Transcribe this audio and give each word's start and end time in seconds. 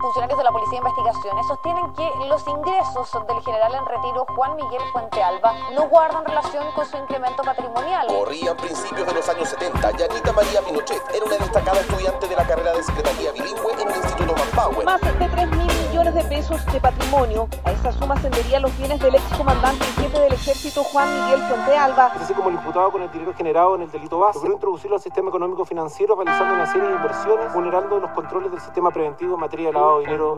Funcionarios 0.00 0.38
de 0.38 0.44
la 0.44 0.50
Policía 0.50 0.80
de 0.80 0.88
Investigaciones 0.88 1.46
sostienen 1.46 1.92
que 1.92 2.10
los 2.26 2.46
ingresos 2.48 3.26
del 3.26 3.40
general 3.42 3.74
en 3.74 3.86
retiro 3.86 4.26
Juan 4.34 4.56
Miguel 4.56 4.82
Fuente 4.92 5.22
Alba 5.22 5.52
no 5.74 5.88
guardan 5.88 6.24
relación 6.24 6.64
con 6.72 6.84
su 6.86 6.96
incremento 6.96 7.42
patrimonial. 7.42 8.06
Corrían 8.08 8.56
principios 8.56 9.06
de 9.06 9.14
los 9.14 9.28
años 9.28 9.48
70 9.48 9.92
y 9.98 10.02
Anita 10.02 10.32
María 10.32 10.62
Pinochet 10.62 11.02
era 11.14 11.24
una 11.24 11.36
destacada 11.36 11.80
estudiante 11.80 12.26
de 12.26 12.36
la 12.36 12.46
carrera 12.46 12.72
de 12.72 12.82
Secretaría 12.82 13.32
Bilingüe 13.32 13.72
en 13.80 13.88
el 13.88 13.96
Instituto 13.96 14.34
Manpower. 14.34 14.84
Más 14.84 15.00
de 15.00 15.28
3 15.28 15.50
mil 15.50 15.66
millones 15.88 16.14
de 16.14 16.24
pesos 16.24 16.66
de 16.66 16.80
patrimonio. 16.80 17.48
A 17.64 17.72
esa 17.72 17.92
suma 17.92 18.14
ascenderían 18.14 18.62
los 18.62 18.76
bienes 18.78 19.00
del 19.00 19.14
excomandante 19.14 19.84
y 19.84 20.02
jefe 20.02 20.18
del 20.18 20.32
ejército 20.32 20.82
Juan 20.84 21.08
Miguel 21.24 21.40
Fuente 21.48 21.76
Alba. 21.76 22.12
Así 22.20 22.34
como 22.34 22.48
el 22.48 22.56
imputado 22.56 22.90
con 22.90 23.02
el 23.02 23.10
dinero 23.10 23.32
generado 23.34 23.76
en 23.76 23.82
el 23.82 23.90
delito 23.90 24.18
base, 24.18 24.38
logró 24.38 24.54
introducirlo 24.54 24.96
al 24.96 25.02
sistema 25.02 25.28
económico 25.28 25.64
financiero 25.64 26.16
realizando 26.16 26.54
una 26.54 26.66
serie 26.66 26.88
de 26.88 26.94
inversiones 26.94 27.52
vulnerando 27.52 27.98
los 27.98 28.10
controles 28.10 28.50
del 28.50 28.60
sistema 28.60 28.90
preventivo 28.90 29.34
en 29.34 29.40
materia 29.40 29.67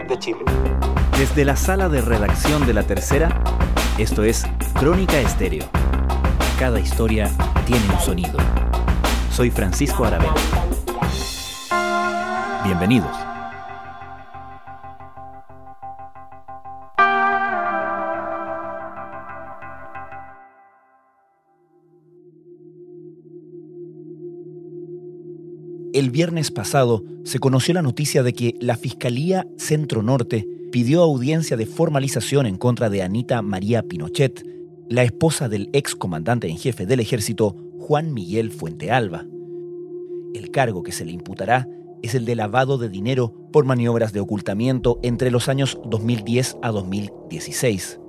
de 0.09 0.19
Chile. 0.19 0.41
Desde 1.17 1.45
la 1.45 1.54
sala 1.54 1.89
de 1.89 2.00
redacción 2.00 2.67
de 2.67 2.75
La 2.75 2.82
Tercera, 2.82 3.41
esto 3.96 4.25
es 4.25 4.45
Crónica 4.75 5.21
Estéreo. 5.21 5.67
Cada 6.59 6.81
historia 6.81 7.31
tiene 7.64 7.85
un 7.93 8.01
sonido. 8.01 8.37
Soy 9.31 9.51
Francisco 9.51 10.04
Aravena. 10.04 10.35
Bienvenidos. 12.64 13.29
El 26.00 26.09
viernes 26.09 26.50
pasado 26.50 27.04
se 27.25 27.40
conoció 27.40 27.75
la 27.75 27.82
noticia 27.82 28.22
de 28.22 28.32
que 28.32 28.57
la 28.59 28.79
Fiscalía 28.79 29.46
Centro 29.59 30.03
Norte 30.03 30.49
pidió 30.73 31.03
audiencia 31.03 31.59
de 31.59 31.67
formalización 31.67 32.47
en 32.47 32.56
contra 32.56 32.89
de 32.89 33.03
Anita 33.03 33.43
María 33.43 33.83
Pinochet, 33.83 34.43
la 34.89 35.03
esposa 35.03 35.51
del 35.51 35.69
ex 35.75 35.95
comandante 35.95 36.48
en 36.48 36.56
jefe 36.56 36.87
del 36.87 37.01
ejército 37.01 37.55
Juan 37.81 38.15
Miguel 38.15 38.51
Fuente 38.51 38.91
Alba. 38.91 39.27
El 40.33 40.51
cargo 40.51 40.83
que 40.83 40.93
se 40.93 41.05
le 41.05 41.12
imputará 41.12 41.69
es 42.03 42.15
el 42.15 42.25
de 42.25 42.34
lavado 42.34 42.78
de 42.78 42.89
dinero 42.89 43.34
por 43.53 43.67
maniobras 43.67 44.15
de 44.15 44.21
ocultamiento 44.21 45.01
entre 45.03 45.31
los 45.31 45.51
años 45.51 45.78
2010 45.84 46.56
a 46.62 46.71
2016. 46.71 48.01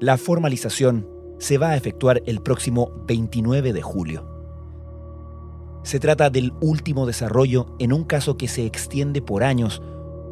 La 0.00 0.18
formalización 0.18 1.08
se 1.38 1.56
va 1.56 1.70
a 1.70 1.76
efectuar 1.76 2.24
el 2.26 2.40
próximo 2.42 2.90
29 3.06 3.72
de 3.72 3.82
julio. 3.82 4.35
Se 5.86 6.00
trata 6.00 6.30
del 6.30 6.52
último 6.60 7.06
desarrollo 7.06 7.76
en 7.78 7.92
un 7.92 8.02
caso 8.02 8.36
que 8.36 8.48
se 8.48 8.66
extiende 8.66 9.22
por 9.22 9.44
años, 9.44 9.80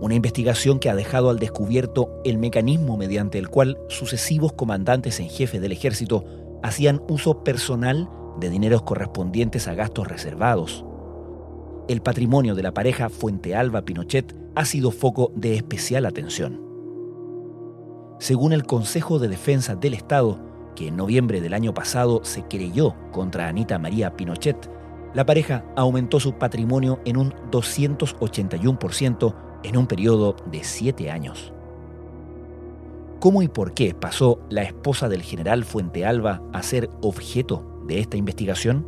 una 0.00 0.16
investigación 0.16 0.80
que 0.80 0.90
ha 0.90 0.96
dejado 0.96 1.30
al 1.30 1.38
descubierto 1.38 2.20
el 2.24 2.38
mecanismo 2.38 2.96
mediante 2.96 3.38
el 3.38 3.48
cual 3.48 3.78
sucesivos 3.88 4.52
comandantes 4.54 5.20
en 5.20 5.28
jefe 5.28 5.60
del 5.60 5.70
ejército 5.70 6.24
hacían 6.64 7.00
uso 7.08 7.44
personal 7.44 8.10
de 8.40 8.50
dineros 8.50 8.82
correspondientes 8.82 9.68
a 9.68 9.74
gastos 9.74 10.08
reservados. 10.08 10.84
El 11.86 12.02
patrimonio 12.02 12.56
de 12.56 12.62
la 12.64 12.74
pareja 12.74 13.08
Fuente 13.08 13.54
Alba 13.54 13.82
Pinochet 13.82 14.34
ha 14.56 14.64
sido 14.64 14.90
foco 14.90 15.30
de 15.36 15.54
especial 15.54 16.04
atención. 16.04 16.60
Según 18.18 18.52
el 18.52 18.64
Consejo 18.64 19.20
de 19.20 19.28
Defensa 19.28 19.76
del 19.76 19.94
Estado, 19.94 20.40
que 20.74 20.88
en 20.88 20.96
noviembre 20.96 21.40
del 21.40 21.54
año 21.54 21.72
pasado 21.72 22.24
se 22.24 22.42
creyó 22.42 22.96
contra 23.12 23.46
Anita 23.46 23.78
María 23.78 24.16
Pinochet, 24.16 24.68
la 25.14 25.24
pareja 25.24 25.64
aumentó 25.76 26.18
su 26.20 26.34
patrimonio 26.34 27.00
en 27.04 27.16
un 27.16 27.32
281% 27.50 29.34
en 29.62 29.76
un 29.76 29.86
periodo 29.86 30.36
de 30.46 30.64
siete 30.64 31.10
años. 31.10 31.52
¿Cómo 33.20 33.40
y 33.40 33.48
por 33.48 33.72
qué 33.72 33.94
pasó 33.94 34.40
la 34.50 34.64
esposa 34.64 35.08
del 35.08 35.22
general 35.22 35.64
Fuente 35.64 36.04
Alba 36.04 36.42
a 36.52 36.62
ser 36.62 36.90
objeto 37.00 37.82
de 37.86 38.00
esta 38.00 38.16
investigación? 38.16 38.86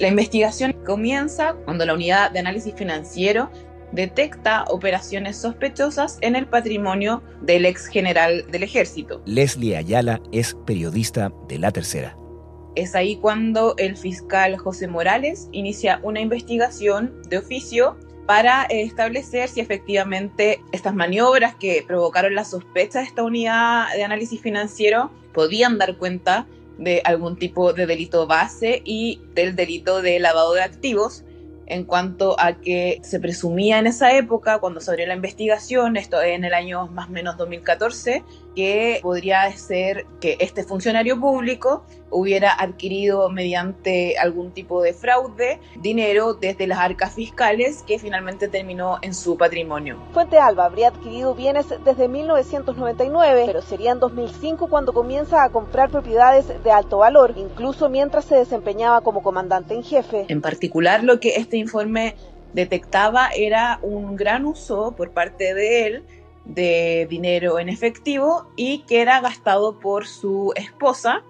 La 0.00 0.08
investigación 0.08 0.74
comienza 0.84 1.54
cuando 1.64 1.84
la 1.84 1.94
unidad 1.94 2.30
de 2.30 2.38
análisis 2.38 2.74
financiero 2.74 3.50
detecta 3.96 4.64
operaciones 4.68 5.38
sospechosas 5.38 6.18
en 6.20 6.36
el 6.36 6.46
patrimonio 6.46 7.22
del 7.40 7.64
ex 7.64 7.86
general 7.86 8.44
del 8.50 8.62
ejército. 8.62 9.22
Leslie 9.24 9.76
Ayala 9.76 10.20
es 10.32 10.54
periodista 10.66 11.32
de 11.48 11.58
La 11.58 11.72
Tercera. 11.72 12.16
Es 12.76 12.94
ahí 12.94 13.16
cuando 13.16 13.74
el 13.78 13.96
fiscal 13.96 14.58
José 14.58 14.86
Morales 14.86 15.48
inicia 15.50 15.98
una 16.02 16.20
investigación 16.20 17.22
de 17.30 17.38
oficio 17.38 17.96
para 18.26 18.64
establecer 18.64 19.48
si 19.48 19.60
efectivamente 19.60 20.60
estas 20.72 20.94
maniobras 20.94 21.54
que 21.54 21.82
provocaron 21.86 22.34
la 22.34 22.44
sospecha 22.44 22.98
de 22.98 23.06
esta 23.06 23.22
unidad 23.22 23.86
de 23.94 24.04
análisis 24.04 24.42
financiero 24.42 25.10
podían 25.32 25.78
dar 25.78 25.96
cuenta 25.96 26.46
de 26.76 27.00
algún 27.04 27.38
tipo 27.38 27.72
de 27.72 27.86
delito 27.86 28.26
base 28.26 28.82
y 28.84 29.22
del 29.34 29.56
delito 29.56 30.02
de 30.02 30.18
lavado 30.18 30.52
de 30.52 30.62
activos 30.62 31.24
en 31.66 31.84
cuanto 31.84 32.38
a 32.38 32.54
que 32.60 33.00
se 33.02 33.20
presumía 33.20 33.78
en 33.78 33.86
esa 33.86 34.16
época, 34.16 34.58
cuando 34.58 34.80
se 34.80 34.90
abrió 34.90 35.06
la 35.06 35.14
investigación, 35.14 35.96
esto 35.96 36.22
en 36.22 36.44
el 36.44 36.54
año 36.54 36.86
más 36.88 37.08
o 37.08 37.12
menos 37.12 37.36
2014, 37.36 38.24
que 38.54 39.00
podría 39.02 39.50
ser 39.52 40.06
que 40.20 40.36
este 40.40 40.64
funcionario 40.64 41.20
público 41.20 41.84
hubiera 42.10 42.52
adquirido 42.52 43.28
mediante 43.28 44.16
algún 44.18 44.52
tipo 44.52 44.80
de 44.80 44.94
fraude 44.94 45.60
dinero 45.76 46.34
desde 46.34 46.66
las 46.66 46.78
arcas 46.78 47.14
fiscales 47.14 47.82
que 47.86 47.98
finalmente 47.98 48.48
terminó 48.48 48.98
en 49.02 49.12
su 49.12 49.36
patrimonio. 49.36 49.98
Fuente 50.12 50.38
Alba 50.38 50.64
habría 50.64 50.88
adquirido 50.88 51.34
bienes 51.34 51.66
desde 51.84 52.08
1999, 52.08 53.42
pero 53.46 53.60
sería 53.60 53.92
en 53.92 54.00
2005 54.00 54.68
cuando 54.68 54.92
comienza 54.92 55.44
a 55.44 55.50
comprar 55.50 55.90
propiedades 55.90 56.46
de 56.62 56.70
alto 56.70 56.98
valor, 56.98 57.34
incluso 57.36 57.90
mientras 57.90 58.24
se 58.24 58.36
desempeñaba 58.36 59.02
como 59.02 59.22
comandante 59.22 59.74
en 59.74 59.82
jefe. 59.82 60.24
En 60.28 60.40
particular, 60.40 61.04
lo 61.04 61.20
que 61.20 61.36
este 61.36 61.55
informe 61.58 62.14
detectaba 62.52 63.28
era 63.36 63.78
un 63.82 64.16
gran 64.16 64.44
uso 64.44 64.94
por 64.96 65.12
parte 65.12 65.54
de 65.54 65.86
él 65.86 66.04
de 66.44 67.06
dinero 67.10 67.58
en 67.58 67.68
efectivo 67.68 68.46
y 68.56 68.78
que 68.86 69.02
era 69.02 69.20
gastado 69.20 69.78
por 69.80 70.06
su 70.06 70.52
esposa, 70.56 71.22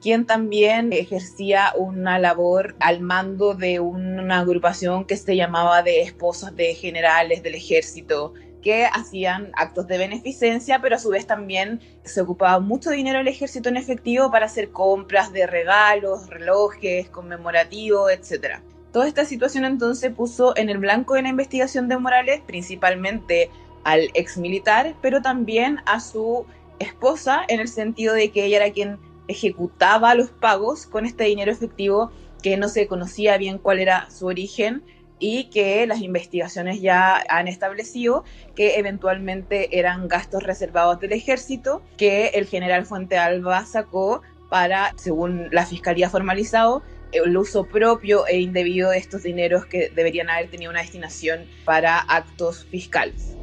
quien 0.00 0.26
también 0.26 0.92
ejercía 0.92 1.72
una 1.76 2.18
labor 2.18 2.76
al 2.80 3.00
mando 3.00 3.54
de 3.54 3.80
una 3.80 4.40
agrupación 4.40 5.04
que 5.06 5.16
se 5.16 5.36
llamaba 5.36 5.82
de 5.82 6.02
esposas 6.02 6.54
de 6.54 6.74
generales 6.74 7.42
del 7.42 7.54
ejército 7.54 8.34
que 8.64 8.86
hacían 8.86 9.52
actos 9.54 9.86
de 9.86 9.98
beneficencia, 9.98 10.80
pero 10.80 10.96
a 10.96 10.98
su 10.98 11.10
vez 11.10 11.26
también 11.26 11.80
se 12.02 12.22
ocupaba 12.22 12.60
mucho 12.60 12.90
dinero 12.90 13.20
el 13.20 13.28
ejército 13.28 13.68
en 13.68 13.76
efectivo 13.76 14.30
para 14.30 14.46
hacer 14.46 14.70
compras 14.70 15.32
de 15.32 15.46
regalos, 15.46 16.28
relojes, 16.28 17.10
conmemorativos, 17.10 18.10
etc. 18.10 18.60
Toda 18.94 19.08
esta 19.08 19.24
situación 19.24 19.64
entonces 19.64 20.12
puso 20.14 20.56
en 20.56 20.68
el 20.68 20.78
blanco 20.78 21.14
de 21.14 21.22
la 21.22 21.28
investigación 21.28 21.88
de 21.88 21.98
Morales 21.98 22.40
principalmente 22.46 23.50
al 23.82 24.08
ex 24.14 24.38
militar, 24.38 24.94
pero 25.02 25.20
también 25.20 25.80
a 25.84 25.98
su 25.98 26.46
esposa 26.78 27.42
en 27.48 27.58
el 27.58 27.66
sentido 27.66 28.14
de 28.14 28.30
que 28.30 28.44
ella 28.44 28.58
era 28.58 28.72
quien 28.72 29.00
ejecutaba 29.26 30.14
los 30.14 30.30
pagos 30.30 30.86
con 30.86 31.06
este 31.06 31.24
dinero 31.24 31.50
efectivo 31.50 32.12
que 32.40 32.56
no 32.56 32.68
se 32.68 32.86
conocía 32.86 33.36
bien 33.36 33.58
cuál 33.58 33.80
era 33.80 34.08
su 34.10 34.26
origen 34.26 34.84
y 35.18 35.50
que 35.50 35.84
las 35.88 36.00
investigaciones 36.00 36.80
ya 36.80 37.20
han 37.28 37.48
establecido 37.48 38.22
que 38.54 38.78
eventualmente 38.78 39.76
eran 39.76 40.06
gastos 40.06 40.44
reservados 40.44 41.00
del 41.00 41.14
ejército 41.14 41.82
que 41.96 42.28
el 42.28 42.46
general 42.46 42.86
Fuente 42.86 43.18
Alba 43.18 43.66
sacó 43.66 44.22
para, 44.50 44.92
según 44.96 45.48
la 45.50 45.66
fiscalía 45.66 46.08
formalizado, 46.08 46.84
el 47.14 47.36
uso 47.36 47.64
propio 47.66 48.26
e 48.26 48.40
indebido 48.40 48.90
de 48.90 48.98
estos 48.98 49.22
dineros 49.22 49.66
que 49.66 49.90
deberían 49.90 50.30
haber 50.30 50.50
tenido 50.50 50.70
una 50.70 50.80
destinación 50.80 51.46
para 51.64 51.98
actos 51.98 52.64
fiscales. 52.64 53.36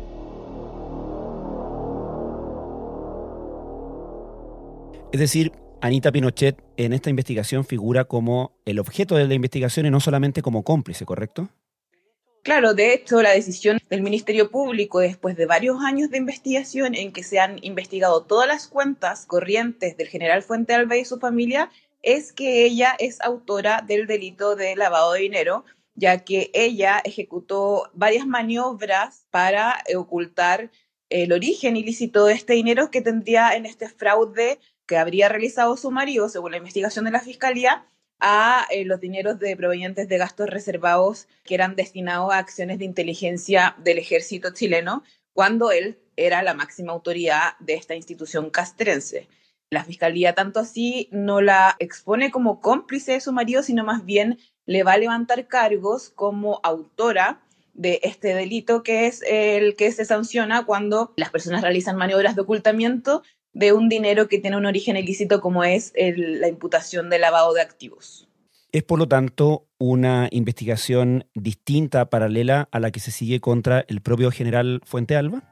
Es 5.12 5.20
decir, 5.20 5.52
Anita 5.82 6.12
Pinochet 6.12 6.64
en 6.78 6.94
esta 6.94 7.10
investigación 7.10 7.66
figura 7.66 8.06
como 8.06 8.54
el 8.66 8.80
objeto 8.80 9.16
de 9.16 9.28
la 9.28 9.34
investigación 9.34 9.86
y 9.86 9.90
no 9.90 10.00
solamente 10.00 10.42
como 10.42 10.64
cómplice, 10.64 11.06
¿correcto? 11.06 11.50
Claro, 12.44 12.74
de 12.74 12.94
hecho, 12.94 13.22
la 13.22 13.32
decisión 13.32 13.78
del 13.90 14.02
Ministerio 14.02 14.50
Público, 14.50 15.00
después 15.00 15.36
de 15.36 15.46
varios 15.46 15.84
años 15.84 16.10
de 16.10 16.18
investigación 16.18 16.96
en 16.96 17.12
que 17.12 17.24
se 17.24 17.40
han 17.40 17.58
investigado 17.64 18.24
todas 18.24 18.48
las 18.48 18.68
cuentas 18.68 19.26
corrientes 19.28 19.96
del 19.96 20.08
general 20.08 20.42
Fuente 20.42 20.74
Alba 20.74 20.98
y 20.98 21.06
su 21.06 21.20
familia, 21.20 21.70
es 22.02 22.34
que 22.34 22.66
ella 22.66 22.96
es 23.00 23.22
autora 23.22 23.84
del 23.86 24.08
delito 24.08 24.56
de 24.56 24.76
lavado 24.76 25.14
de 25.14 25.22
dinero, 25.22 25.66
ya 25.96 26.24
que 26.24 26.50
ella 26.54 27.02
ejecutó 27.04 27.90
varias 27.94 28.26
maniobras 28.26 29.26
para 29.30 29.84
ocultar 29.96 30.72
el 31.10 31.34
origen 31.34 31.76
ilícito 31.76 32.26
de 32.26 32.34
este 32.34 32.54
dinero 32.54 32.90
que 32.90 33.02
tendría 33.02 33.56
en 33.56 33.66
este 33.66 33.90
fraude 33.90 34.60
que 34.86 34.98
habría 34.98 35.30
realizado 35.30 35.78
su 35.78 35.92
marido, 35.92 36.30
según 36.30 36.52
la 36.52 36.58
investigación 36.58 37.06
de 37.06 37.12
la 37.12 37.20
Fiscalía, 37.20 37.86
a 38.20 38.68
eh, 38.70 38.86
los 38.86 39.02
dineros 39.02 39.40
de 39.40 39.58
provenientes 39.58 40.08
de 40.08 40.18
gastos 40.18 40.50
reservados 40.50 41.28
que 41.44 41.56
eran 41.56 41.76
destinados 41.76 42.32
a 42.32 42.38
acciones 42.38 42.78
de 42.80 42.86
inteligencia 42.86 43.76
del 43.80 43.98
ejército 43.98 44.54
chileno 44.54 45.04
cuando 45.34 45.72
él 45.72 46.00
era 46.16 46.44
la 46.44 46.54
máxima 46.54 46.94
autoridad 46.94 47.54
de 47.60 47.74
esta 47.74 47.96
institución 47.96 48.50
castrense. 48.50 49.28
La 49.72 49.86
fiscalía 49.86 50.36
tanto 50.36 50.60
así 50.60 51.08
no 51.12 51.40
la 51.40 51.78
expone 51.80 52.30
como 52.30 52.60
cómplice 52.60 53.14
de 53.14 53.22
su 53.22 53.32
marido, 53.32 53.64
sino 53.64 53.86
más 53.86 54.04
bien 54.04 54.38
le 54.66 54.84
va 54.84 54.94
a 54.94 54.98
levantar 54.98 55.48
cargos 55.48 56.10
como 56.10 56.60
autora 56.62 57.42
de 57.74 58.02
este 58.04 58.36
delito 58.36 58.84
que 58.84 59.08
es 59.08 59.24
el 59.26 59.78
que 59.78 59.90
se 59.94 60.04
sanciona 60.04 60.66
cuando 60.66 61.14
las 61.16 61.30
personas 61.30 61.62
realizan 61.62 61.96
maniobras 61.96 62.36
de 62.36 62.42
ocultamiento 62.42 63.24
de 63.54 63.72
un 63.72 63.88
dinero 63.88 64.28
que 64.28 64.40
tiene 64.40 64.58
un 64.58 64.66
origen 64.66 64.98
ilícito 64.98 65.40
como 65.40 65.64
es 65.64 65.94
la 65.96 66.50
imputación 66.50 67.10
de 67.10 67.20
lavado 67.20 67.54
de 67.54 67.62
activos. 67.62 68.28
Es 68.74 68.84
por 68.84 69.00
lo 69.00 69.08
tanto 69.08 69.68
una 69.78 70.28
investigación 70.32 71.30
distinta, 71.34 72.10
paralela 72.10 72.68
a 72.74 72.80
la 72.82 72.92
que 72.92 73.00
se 73.00 73.12
sigue 73.12 73.40
contra 73.40 73.86
el 73.88 74.02
propio 74.02 74.32
general 74.32 74.82
Fuente 74.84 75.16
Alba. 75.16 75.51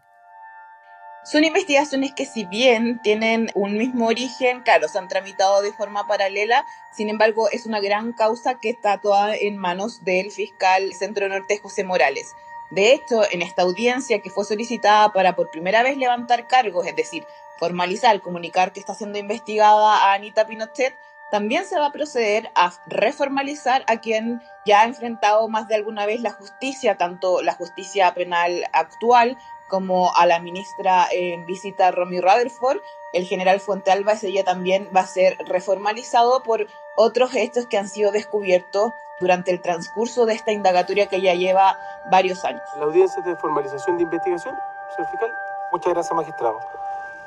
Son 1.24 1.44
investigaciones 1.44 2.14
que 2.14 2.26
si 2.26 2.46
bien 2.46 3.02
tienen 3.02 3.52
un 3.54 3.78
mismo 3.78 4.08
origen, 4.08 4.62
claro, 4.62 4.88
se 4.88 4.98
han 4.98 5.10
tramitado 5.10 5.62
de 5.62 5.74
forma 5.74 6.08
paralela, 6.08 6.66
sin 6.92 7.10
embargo 7.10 7.50
es 7.52 7.66
una 7.66 7.82
gran 7.82 8.14
causa 8.14 8.60
que 8.60 8.70
está 8.70 9.00
toda 9.00 9.36
en 9.36 9.58
manos 9.58 10.04
del 10.04 10.32
fiscal 10.32 10.94
Centro 10.94 11.28
Norte 11.28 11.60
José 11.60 11.84
Morales. 11.84 12.34
De 12.72 12.94
hecho, 12.94 13.24
en 13.32 13.42
esta 13.42 13.64
audiencia 13.64 14.22
que 14.22 14.30
fue 14.30 14.46
solicitada 14.46 15.12
para 15.12 15.36
por 15.36 15.52
primera 15.52 15.84
vez 15.84 15.98
levantar 15.98 16.48
cargos, 16.48 16.88
es 16.88 16.96
decir, 16.96 17.26
formalizar, 17.58 18.22
comunicar 18.22 18.72
que 18.72 18.80
está 18.80 18.94
siendo 18.94 19.20
investigada 19.20 20.06
a 20.06 20.14
Anita 20.14 20.48
Pinochet, 20.48 20.96
también 21.32 21.66
se 21.66 21.78
va 21.78 21.88
a 21.88 21.92
proceder 21.92 22.50
a 22.56 22.72
reformalizar 22.88 23.84
a 23.88 23.98
quien 23.98 24.42
ya 24.66 24.82
ha 24.82 24.86
enfrentado 24.86 25.48
más 25.48 25.68
de 25.68 25.76
alguna 25.76 26.06
vez 26.06 26.22
la 26.22 26.32
justicia, 26.32 26.98
tanto 26.98 27.42
la 27.42 27.54
justicia 27.54 28.14
penal 28.14 28.64
actual 28.72 29.38
como 29.70 30.14
a 30.16 30.26
la 30.26 30.40
ministra 30.40 31.08
en 31.12 31.46
visita 31.46 31.92
Romy 31.92 32.20
Rutherford. 32.20 32.80
El 33.14 33.26
general 33.26 33.62
Fuente 33.62 33.92
Alba 33.92 34.14
ese 34.14 34.28
día 34.28 34.44
también 34.44 34.90
va 34.96 35.02
a 35.02 35.08
ser 35.08 35.38
reformalizado 35.46 36.44
por 36.44 36.68
otros 36.98 37.34
hechos 37.36 37.66
que 37.68 37.78
han 37.78 37.88
sido 37.88 38.12
descubiertos 38.12 38.92
durante 39.20 39.52
el 39.52 39.62
transcurso 39.62 40.26
de 40.26 40.34
esta 40.34 40.52
indagatoria 40.52 41.08
que 41.08 41.22
ya 41.22 41.34
lleva 41.34 41.78
varios 42.12 42.44
años. 42.44 42.62
La 42.78 42.86
audiencia 42.86 43.22
de 43.22 43.36
formalización 43.38 43.98
de 43.98 44.04
investigación, 44.04 44.56
señor 44.96 45.12
fiscal. 45.12 45.32
Muchas 45.72 45.94
gracias, 45.94 46.16
magistrado. 46.16 46.60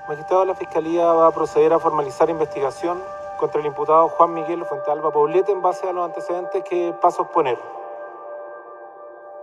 Magistrado, 0.08 0.44
la 0.44 0.54
Fiscalía 0.54 1.04
va 1.06 1.28
a 1.28 1.30
proceder 1.30 1.72
a 1.72 1.78
formalizar 1.78 2.28
investigación 2.28 3.02
contra 3.38 3.60
el 3.60 3.66
imputado 3.66 4.08
Juan 4.08 4.34
Miguel 4.34 4.64
Fuentealba 4.64 5.10
Poblete 5.10 5.52
en 5.52 5.62
base 5.62 5.88
a 5.88 5.92
los 5.92 6.04
antecedentes 6.04 6.64
que 6.64 6.94
paso 7.00 7.22
a 7.22 7.24
exponer. 7.24 7.58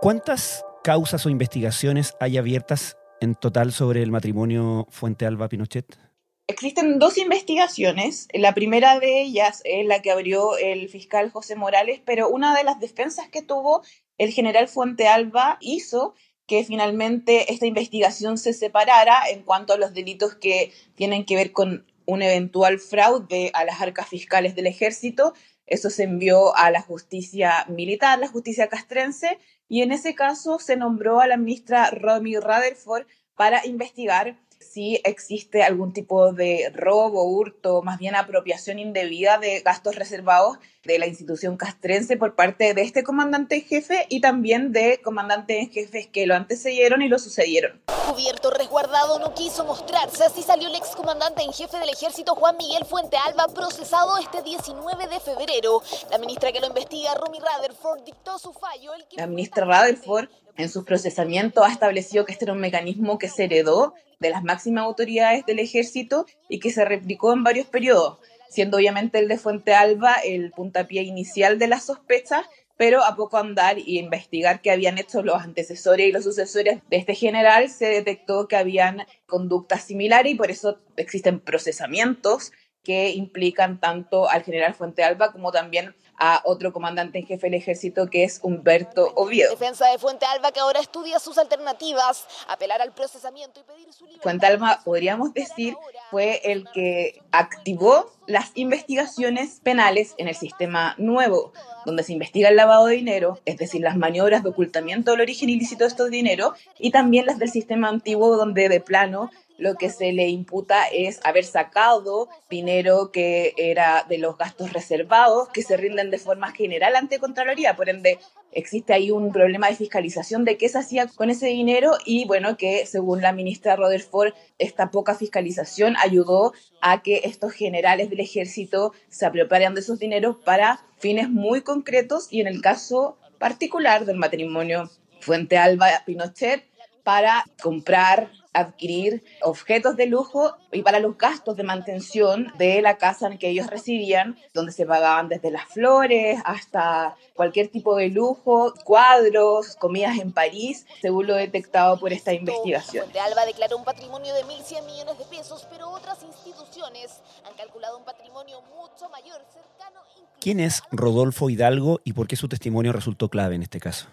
¿Cuántas 0.00 0.64
causas 0.82 1.26
o 1.26 1.30
investigaciones 1.30 2.14
hay 2.20 2.38
abiertas 2.38 2.96
en 3.20 3.34
total 3.34 3.72
sobre 3.72 4.02
el 4.02 4.10
matrimonio 4.10 4.86
Fuentealba 4.90 5.48
Pinochet? 5.48 5.98
Existen 6.46 6.98
dos 6.98 7.16
investigaciones. 7.16 8.26
La 8.32 8.54
primera 8.54 8.98
de 8.98 9.22
ellas 9.22 9.62
es 9.64 9.86
la 9.86 10.02
que 10.02 10.10
abrió 10.10 10.56
el 10.56 10.88
fiscal 10.88 11.30
José 11.30 11.54
Morales, 11.54 12.00
pero 12.04 12.28
una 12.28 12.56
de 12.56 12.64
las 12.64 12.80
defensas 12.80 13.28
que 13.28 13.42
tuvo 13.42 13.82
el 14.18 14.32
general 14.32 14.66
Fuentealba 14.66 15.58
hizo 15.60 16.14
que 16.46 16.64
finalmente 16.64 17.52
esta 17.52 17.66
investigación 17.66 18.36
se 18.36 18.52
separara 18.52 19.20
en 19.30 19.42
cuanto 19.42 19.74
a 19.74 19.78
los 19.78 19.94
delitos 19.94 20.34
que 20.34 20.72
tienen 20.96 21.24
que 21.24 21.36
ver 21.36 21.52
con 21.52 21.86
un 22.06 22.22
eventual 22.22 22.80
fraude 22.80 23.52
a 23.54 23.64
las 23.64 23.80
arcas 23.80 24.08
fiscales 24.08 24.56
del 24.56 24.66
ejército. 24.66 25.34
Eso 25.66 25.90
se 25.90 26.02
envió 26.02 26.56
a 26.56 26.72
la 26.72 26.80
justicia 26.80 27.64
militar, 27.68 28.18
la 28.18 28.26
justicia 28.26 28.68
castrense, 28.68 29.38
y 29.70 29.82
en 29.82 29.92
ese 29.92 30.16
caso 30.16 30.58
se 30.58 30.76
nombró 30.76 31.20
a 31.20 31.28
la 31.28 31.36
ministra 31.36 31.90
Romy 31.92 32.36
Rutherford 32.36 33.06
para 33.36 33.64
investigar 33.64 34.36
si 34.60 35.00
existe 35.04 35.62
algún 35.62 35.92
tipo 35.92 36.32
de 36.32 36.70
robo, 36.74 37.24
hurto, 37.24 37.82
más 37.82 37.98
bien 37.98 38.14
apropiación 38.14 38.78
indebida 38.78 39.38
de 39.38 39.60
gastos 39.60 39.96
reservados 39.96 40.58
de 40.84 40.98
la 40.98 41.06
institución 41.06 41.56
castrense 41.56 42.16
por 42.16 42.34
parte 42.34 42.72
de 42.72 42.82
este 42.82 43.02
comandante 43.02 43.56
en 43.56 43.62
jefe 43.62 44.06
y 44.08 44.20
también 44.20 44.72
de 44.72 45.00
comandantes 45.02 45.58
en 45.58 45.70
jefes 45.70 46.06
que 46.06 46.26
lo 46.26 46.34
antecedieron 46.34 47.02
y 47.02 47.08
lo 47.08 47.18
sucedieron. 47.18 47.80
Cubierto, 48.10 48.50
resguardado, 48.50 49.18
no 49.18 49.34
quiso 49.34 49.64
mostrarse. 49.64 50.24
Así 50.24 50.42
salió 50.42 50.68
el 50.68 50.74
excomandante 50.74 51.42
en 51.42 51.52
jefe 51.52 51.78
del 51.78 51.90
ejército 51.90 52.34
Juan 52.34 52.56
Miguel 52.56 52.84
Fuente 52.84 53.16
Alba, 53.16 53.46
procesado 53.54 54.18
este 54.18 54.42
19 54.42 55.06
de 55.06 55.20
febrero. 55.20 55.82
La 56.10 56.18
ministra 56.18 56.52
que 56.52 56.60
lo 56.60 56.66
investiga, 56.66 57.14
Romy 57.14 57.38
Rutherford, 57.38 58.04
dictó 58.04 58.38
su 58.38 58.52
fallo. 58.52 58.92
La 59.12 59.26
ministra 59.26 59.64
Rutherford 59.64 60.28
en 60.60 60.68
su 60.68 60.84
procesamiento 60.84 61.64
ha 61.64 61.72
establecido 61.72 62.24
que 62.24 62.32
este 62.32 62.44
era 62.44 62.52
un 62.52 62.60
mecanismo 62.60 63.18
que 63.18 63.28
se 63.28 63.44
heredó 63.44 63.94
de 64.18 64.30
las 64.30 64.44
máximas 64.44 64.84
autoridades 64.84 65.44
del 65.46 65.58
ejército 65.58 66.26
y 66.48 66.60
que 66.60 66.70
se 66.70 66.84
replicó 66.84 67.32
en 67.32 67.42
varios 67.42 67.66
periodos, 67.66 68.18
siendo 68.48 68.76
obviamente 68.76 69.18
el 69.18 69.28
de 69.28 69.38
Fuente 69.38 69.74
Alba 69.74 70.14
el 70.24 70.52
puntapié 70.52 71.02
inicial 71.02 71.58
de 71.58 71.68
las 71.68 71.86
sospechas, 71.86 72.44
pero 72.76 73.04
a 73.04 73.14
poco 73.14 73.36
andar 73.36 73.78
y 73.78 73.98
investigar 73.98 74.62
qué 74.62 74.70
habían 74.70 74.98
hecho 74.98 75.22
los 75.22 75.42
antecesores 75.42 76.08
y 76.08 76.12
los 76.12 76.24
sucesores 76.24 76.80
de 76.88 76.96
este 76.96 77.14
general, 77.14 77.68
se 77.68 77.86
detectó 77.86 78.48
que 78.48 78.56
habían 78.56 79.06
conductas 79.26 79.84
similares 79.84 80.32
y 80.32 80.34
por 80.34 80.50
eso 80.50 80.78
existen 80.96 81.40
procesamientos 81.40 82.52
que 82.82 83.10
implican 83.10 83.78
tanto 83.78 84.28
al 84.28 84.42
general 84.42 84.74
Fuente 84.74 85.04
Alba 85.04 85.32
como 85.32 85.52
también 85.52 85.94
a 86.20 86.42
otro 86.44 86.72
comandante 86.72 87.18
en 87.18 87.26
jefe 87.26 87.46
del 87.46 87.54
ejército 87.54 88.08
que 88.08 88.24
es 88.24 88.40
Humberto 88.42 89.12
Oviedo. 89.16 89.50
Defensa 89.50 89.88
de 89.90 89.98
Fuente 89.98 90.26
Alba 90.26 90.52
que 90.52 90.60
ahora 90.60 90.78
estudia 90.78 91.18
sus 91.18 91.38
alternativas, 91.38 92.26
apelar 92.46 92.82
al 92.82 92.92
procesamiento 92.92 93.60
y 93.60 93.62
pedir 93.62 93.92
su 93.92 94.04
libertad. 94.04 94.22
Fuente 94.22 94.46
Alba, 94.46 94.80
podríamos 94.84 95.32
decir, 95.32 95.76
fue 96.10 96.40
el 96.44 96.68
que 96.72 97.22
activó 97.32 98.12
las 98.26 98.50
investigaciones 98.54 99.60
penales 99.62 100.14
en 100.18 100.28
el 100.28 100.34
sistema 100.34 100.94
nuevo, 100.98 101.52
donde 101.86 102.02
se 102.02 102.12
investiga 102.12 102.50
el 102.50 102.56
lavado 102.56 102.86
de 102.86 102.96
dinero, 102.96 103.40
es 103.46 103.56
decir, 103.56 103.80
las 103.80 103.96
maniobras 103.96 104.42
de 104.42 104.50
ocultamiento 104.50 105.12
del 105.12 105.22
origen 105.22 105.48
ilícito 105.48 105.84
de 105.84 105.88
estos 105.88 106.10
dineros, 106.10 106.52
y 106.78 106.90
también 106.90 107.26
las 107.26 107.38
del 107.38 107.50
sistema 107.50 107.88
antiguo, 107.88 108.36
donde 108.36 108.68
de 108.68 108.80
plano 108.80 109.30
lo 109.60 109.76
que 109.76 109.90
se 109.90 110.12
le 110.12 110.28
imputa 110.28 110.88
es 110.88 111.20
haber 111.22 111.44
sacado 111.44 112.28
dinero 112.48 113.12
que 113.12 113.54
era 113.56 114.06
de 114.08 114.18
los 114.18 114.36
gastos 114.38 114.72
reservados 114.72 115.48
que 115.50 115.62
se 115.62 115.76
rinden 115.76 116.10
de 116.10 116.18
forma 116.18 116.50
general 116.50 116.96
ante 116.96 117.18
Contraloría. 117.18 117.76
Por 117.76 117.90
ende, 117.90 118.18
existe 118.52 118.94
ahí 118.94 119.10
un 119.10 119.32
problema 119.32 119.68
de 119.68 119.76
fiscalización 119.76 120.44
de 120.44 120.56
qué 120.56 120.68
se 120.68 120.78
hacía 120.78 121.06
con 121.08 121.28
ese 121.28 121.46
dinero 121.48 121.92
y 122.06 122.24
bueno, 122.24 122.56
que 122.56 122.86
según 122.86 123.20
la 123.20 123.32
ministra 123.32 123.76
Rutherford, 123.76 124.32
esta 124.58 124.90
poca 124.90 125.14
fiscalización 125.14 125.94
ayudó 125.98 126.54
a 126.80 127.02
que 127.02 127.20
estos 127.24 127.52
generales 127.52 128.08
del 128.08 128.20
ejército 128.20 128.94
se 129.10 129.26
apropiaran 129.26 129.74
de 129.74 129.80
esos 129.80 129.98
dineros 129.98 130.36
para 130.42 130.80
fines 130.98 131.28
muy 131.28 131.60
concretos 131.60 132.28
y 132.30 132.40
en 132.40 132.46
el 132.46 132.62
caso 132.62 133.18
particular 133.38 134.06
del 134.06 134.16
matrimonio 134.16 134.90
Fuente 135.20 135.58
Alba 135.58 135.88
Pinochet 136.06 136.69
para 137.02 137.44
comprar 137.62 138.30
adquirir 138.52 139.22
objetos 139.42 139.96
de 139.96 140.06
lujo 140.06 140.56
y 140.72 140.82
para 140.82 140.98
los 140.98 141.16
gastos 141.16 141.56
de 141.56 141.62
mantención 141.62 142.52
de 142.58 142.82
la 142.82 142.98
casa 142.98 143.28
en 143.28 143.38
que 143.38 143.48
ellos 143.48 143.68
residían, 143.68 144.36
donde 144.54 144.72
se 144.72 144.86
pagaban 144.86 145.28
desde 145.28 145.50
las 145.50 145.66
flores 145.66 146.40
hasta 146.44 147.16
cualquier 147.34 147.68
tipo 147.68 147.96
de 147.96 148.08
lujo, 148.08 148.74
cuadros, 148.84 149.76
comidas 149.76 150.18
en 150.18 150.32
París, 150.32 150.86
según 151.00 151.26
lo 151.26 151.34
detectado 151.34 151.98
por 151.98 152.12
esta 152.12 152.32
investigación. 152.32 153.04
Fuente 153.04 153.20
Alba 153.20 153.46
declaró 153.46 153.76
un 153.76 153.84
patrimonio 153.84 154.34
de 154.34 154.42
1.100 154.42 154.84
millones 154.84 155.18
de 155.18 155.24
pesos, 155.24 155.66
pero 155.70 155.88
otras 155.90 156.22
instituciones 156.22 157.20
han 157.46 157.54
calculado 157.54 157.98
un 157.98 158.04
patrimonio 158.04 158.60
mucho 158.62 159.08
mayor, 159.10 159.40
cercano. 159.52 160.00
¿Quién 160.40 160.58
es 160.58 160.82
Rodolfo 160.90 161.50
Hidalgo 161.50 162.00
y 162.02 162.14
por 162.14 162.26
qué 162.26 162.36
su 162.36 162.48
testimonio 162.48 162.92
resultó 162.92 163.28
clave 163.28 163.54
en 163.54 163.62
este 163.62 163.78
caso? 163.78 164.08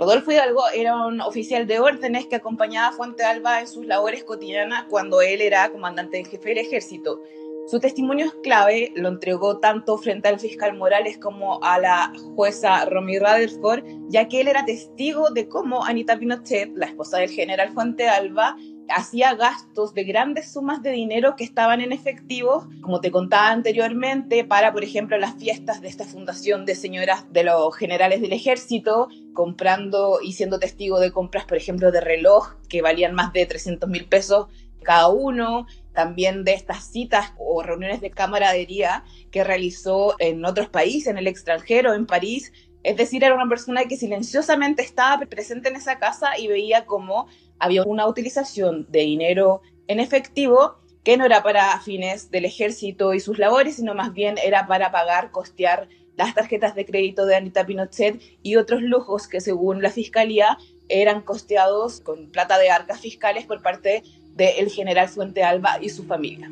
Rodolfo 0.00 0.32
Hidalgo 0.32 0.62
era 0.74 0.96
un 0.96 1.20
oficial 1.20 1.66
de 1.66 1.78
órdenes 1.78 2.24
que 2.24 2.36
acompañaba 2.36 2.88
a 2.88 2.92
Fuente 2.92 3.22
Alba 3.22 3.60
en 3.60 3.68
sus 3.68 3.84
labores 3.84 4.24
cotidianas 4.24 4.86
cuando 4.88 5.20
él 5.20 5.42
era 5.42 5.70
comandante 5.70 6.18
en 6.18 6.24
jefe 6.24 6.48
del 6.48 6.58
ejército. 6.58 7.20
Su 7.66 7.80
testimonio 7.80 8.24
es 8.24 8.34
clave, 8.42 8.92
lo 8.96 9.10
entregó 9.10 9.58
tanto 9.58 9.98
frente 9.98 10.28
al 10.28 10.40
fiscal 10.40 10.74
Morales 10.74 11.18
como 11.18 11.62
a 11.62 11.78
la 11.78 12.14
jueza 12.34 12.86
Romy 12.86 13.18
Rutherford, 13.18 13.84
ya 14.08 14.26
que 14.26 14.40
él 14.40 14.48
era 14.48 14.64
testigo 14.64 15.28
de 15.28 15.48
cómo 15.48 15.84
Anita 15.84 16.18
Pinochet, 16.18 16.74
la 16.76 16.86
esposa 16.86 17.18
del 17.18 17.28
general 17.28 17.74
Fuente 17.74 18.08
Alba, 18.08 18.56
hacía 18.94 19.34
gastos 19.34 19.94
de 19.94 20.04
grandes 20.04 20.52
sumas 20.52 20.82
de 20.82 20.90
dinero 20.90 21.36
que 21.36 21.44
estaban 21.44 21.80
en 21.80 21.92
efectivo, 21.92 22.68
como 22.80 23.00
te 23.00 23.10
contaba 23.10 23.50
anteriormente, 23.50 24.44
para, 24.44 24.72
por 24.72 24.84
ejemplo, 24.84 25.18
las 25.18 25.34
fiestas 25.34 25.80
de 25.80 25.88
esta 25.88 26.04
fundación 26.04 26.66
de 26.66 26.74
señoras 26.74 27.32
de 27.32 27.44
los 27.44 27.74
generales 27.76 28.20
del 28.20 28.32
ejército, 28.32 29.08
comprando 29.34 30.20
y 30.22 30.32
siendo 30.32 30.58
testigo 30.58 31.00
de 31.00 31.12
compras, 31.12 31.44
por 31.44 31.56
ejemplo, 31.56 31.90
de 31.90 32.00
reloj 32.00 32.54
que 32.68 32.82
valían 32.82 33.14
más 33.14 33.32
de 33.32 33.46
300 33.46 33.88
mil 33.88 34.06
pesos 34.06 34.48
cada 34.82 35.08
uno, 35.08 35.66
también 35.92 36.44
de 36.44 36.54
estas 36.54 36.90
citas 36.90 37.32
o 37.38 37.62
reuniones 37.62 38.00
de 38.00 38.10
camaradería 38.10 39.04
que 39.30 39.44
realizó 39.44 40.14
en 40.18 40.44
otros 40.44 40.68
países, 40.68 41.08
en 41.08 41.18
el 41.18 41.26
extranjero, 41.26 41.94
en 41.94 42.06
París. 42.06 42.52
Es 42.82 42.96
decir, 42.96 43.22
era 43.22 43.34
una 43.34 43.48
persona 43.48 43.84
que 43.84 43.96
silenciosamente 43.96 44.82
estaba 44.82 45.18
presente 45.26 45.68
en 45.68 45.76
esa 45.76 45.98
casa 45.98 46.38
y 46.38 46.48
veía 46.48 46.86
cómo 46.86 47.26
había 47.60 47.84
una 47.84 48.06
utilización 48.06 48.86
de 48.90 49.00
dinero 49.00 49.62
en 49.86 50.00
efectivo 50.00 50.80
que 51.04 51.16
no 51.16 51.24
era 51.24 51.42
para 51.42 51.78
fines 51.80 52.30
del 52.30 52.44
ejército 52.44 53.14
y 53.14 53.20
sus 53.20 53.38
labores, 53.38 53.76
sino 53.76 53.94
más 53.94 54.12
bien 54.12 54.36
era 54.42 54.66
para 54.66 54.90
pagar, 54.90 55.30
costear 55.30 55.88
las 56.16 56.34
tarjetas 56.34 56.74
de 56.74 56.84
crédito 56.84 57.24
de 57.24 57.36
Anita 57.36 57.64
Pinochet 57.64 58.20
y 58.42 58.56
otros 58.56 58.82
lujos 58.82 59.26
que 59.26 59.40
según 59.40 59.80
la 59.82 59.90
fiscalía 59.90 60.58
eran 60.88 61.22
costeados 61.22 62.00
con 62.00 62.30
plata 62.30 62.58
de 62.58 62.70
arcas 62.70 63.00
fiscales 63.00 63.46
por 63.46 63.62
parte 63.62 64.02
del 64.34 64.68
general 64.70 65.08
Fuente 65.08 65.42
Alba 65.42 65.78
y 65.80 65.88
su 65.88 66.04
familia. 66.04 66.50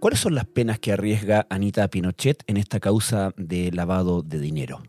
¿Cuáles 0.00 0.18
son 0.18 0.34
las 0.34 0.46
penas 0.46 0.80
que 0.80 0.92
arriesga 0.92 1.46
Anita 1.48 1.86
Pinochet 1.86 2.42
en 2.48 2.56
esta 2.56 2.80
causa 2.80 3.32
de 3.36 3.70
lavado 3.70 4.22
de 4.22 4.40
dinero? 4.40 4.82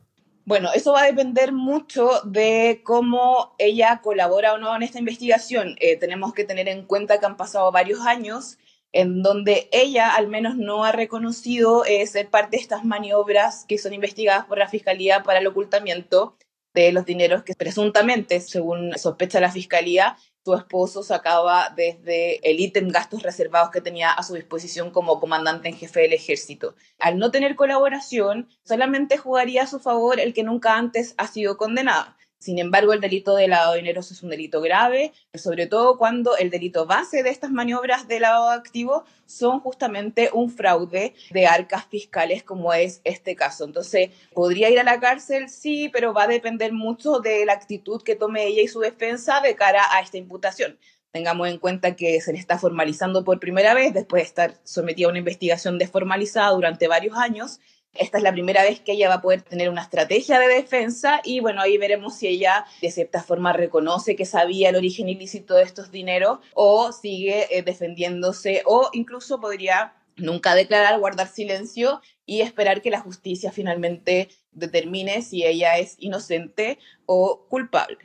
Bueno, 0.46 0.72
eso 0.74 0.92
va 0.92 1.04
a 1.04 1.06
depender 1.06 1.54
mucho 1.54 2.22
de 2.26 2.82
cómo 2.84 3.56
ella 3.58 4.02
colabora 4.04 4.54
o 4.54 4.58
no 4.58 4.76
en 4.76 4.84
esta 4.84 5.00
investigación. 5.00 5.76
Eh, 5.80 5.96
tenemos 5.96 6.34
que 6.34 6.44
tener 6.44 6.68
en 6.68 6.86
cuenta 6.86 7.20
que 7.20 7.26
han 7.26 7.38
pasado 7.38 7.72
varios 7.72 8.02
años 8.02 8.58
en 8.92 9.24
donde 9.24 9.70
ella 9.72 10.14
al 10.14 10.28
menos 10.28 10.58
no 10.58 10.84
ha 10.84 10.92
reconocido 10.92 11.86
eh, 11.86 12.06
ser 12.08 12.30
parte 12.30 12.58
de 12.58 12.62
estas 12.62 12.84
maniobras 12.84 13.66
que 13.68 13.78
son 13.78 13.94
investigadas 13.94 14.46
por 14.46 14.58
la 14.58 14.68
Fiscalía 14.68 15.24
para 15.24 15.40
el 15.40 15.48
ocultamiento 15.48 16.38
de 16.74 16.92
los 16.92 17.06
dineros 17.06 17.44
que 17.44 17.54
presuntamente, 17.56 18.42
según 18.42 18.98
sospecha 18.98 19.40
la 19.40 19.52
Fiscalía, 19.52 20.18
su 20.44 20.54
esposo 20.56 21.04
sacaba 21.04 21.70
desde 21.76 22.50
el 22.50 22.60
ítem 22.60 22.90
gastos 22.90 23.24
reservados 23.24 23.72
que 23.72 23.82
tenía 23.82 24.12
a 24.12 24.24
su 24.24 24.34
disposición 24.34 24.92
como 24.92 25.20
comandante 25.20 25.70
en 25.70 25.76
jefe 25.76 26.02
del 26.02 26.14
ejército. 26.14 26.76
Al 27.00 27.18
no 27.18 27.32
tener 27.32 27.56
colaboración, 27.56 28.50
solamente 28.64 29.18
jugaría 29.18 29.64
a 29.64 29.68
su 29.68 29.80
favor 29.80 30.20
el 30.20 30.34
que 30.34 30.44
nunca 30.44 30.76
antes 30.76 31.16
ha 31.18 31.28
sido 31.28 31.56
condenado. 31.56 32.14
Sin 32.44 32.60
embargo, 32.60 32.92
el 32.92 33.00
delito 33.00 33.38
de 33.38 33.48
lavado 33.48 33.72
de 33.72 33.78
dinero 33.78 34.02
es 34.02 34.22
un 34.22 34.30
delito 34.30 34.60
grave, 34.60 35.14
sobre 35.34 35.66
todo 35.66 35.98
cuando 35.98 36.36
el 36.36 36.50
delito 36.50 36.86
base 36.86 37.24
de 37.24 37.30
estas 37.30 37.52
maniobras 37.52 38.10
de 38.10 38.20
lavado 38.20 38.50
de 38.50 38.58
activos 38.58 39.04
son 39.26 39.62
justamente 39.62 40.30
un 40.34 40.50
fraude 40.50 41.14
de 41.32 41.48
arcas 41.48 41.86
fiscales 41.86 42.44
como 42.44 42.74
es 42.74 43.00
este 43.06 43.38
caso. 43.38 43.64
Entonces, 43.64 44.10
¿podría 44.34 44.70
ir 44.70 44.78
a 44.78 44.84
la 44.84 45.00
cárcel? 45.00 45.48
Sí, 45.48 45.88
pero 45.88 46.14
va 46.14 46.24
a 46.24 46.28
depender 46.28 46.74
mucho 46.74 47.22
de 47.22 47.46
la 47.46 47.54
actitud 47.54 48.04
que 48.04 48.18
tome 48.18 48.46
ella 48.46 48.62
y 48.62 48.68
su 48.68 48.82
defensa 48.82 49.40
de 49.40 49.56
cara 49.56 49.96
a 49.96 50.02
esta 50.02 50.18
imputación. 50.18 50.78
Tengamos 51.14 51.48
en 51.48 51.60
cuenta 51.60 51.96
que 51.96 52.20
se 52.20 52.34
le 52.34 52.40
está 52.40 52.60
formalizando 52.60 53.24
por 53.24 53.40
primera 53.40 53.74
vez 53.74 53.94
después 53.94 54.24
de 54.24 54.28
estar 54.28 54.56
sometida 54.66 55.08
a 55.08 55.12
una 55.12 55.20
investigación 55.20 55.78
desformalizada 55.78 56.50
durante 56.50 56.90
varios 56.90 57.16
años 57.16 57.62
esta 57.94 58.18
es 58.18 58.24
la 58.24 58.32
primera 58.32 58.64
vez 58.64 58.80
que 58.80 58.94
ella 58.94 59.10
va 59.10 59.16
a 59.16 59.22
poder 59.22 59.42
tener 59.44 59.70
una 59.70 59.84
estrategia 59.84 60.40
de 60.40 60.48
defensa 60.48 61.22
y 61.24 61.40
bueno, 61.40 61.62
ahí 61.62 61.78
veremos 61.78 62.16
si 62.16 62.28
ella 62.28 62.66
de 62.82 62.92
cierta 62.92 63.22
forma 63.22 63.54
reconoce 63.54 64.16
que 64.16 64.26
sabía 64.26 64.70
el 64.70 64.76
origen 64.76 65.10
ilícito 65.10 65.56
de 65.56 65.64
estos 65.64 65.92
dineros 65.92 66.40
o 66.54 66.92
sigue 66.92 67.48
eh, 67.56 67.62
defendiéndose 67.62 68.64
o 68.66 68.90
incluso 68.94 69.40
podría 69.40 69.94
nunca 70.16 70.56
declarar, 70.56 71.00
guardar 71.00 71.28
silencio 71.28 72.02
y 72.26 72.42
esperar 72.42 72.82
que 72.82 72.90
la 72.90 73.00
justicia 73.00 73.52
finalmente 73.52 74.30
determine 74.52 75.22
si 75.22 75.46
ella 75.46 75.78
es 75.78 75.96
inocente 76.00 76.80
o 77.06 77.46
culpable. 77.50 77.98